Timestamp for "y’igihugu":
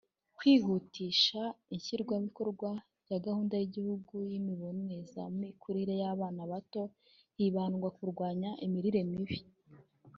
3.57-4.13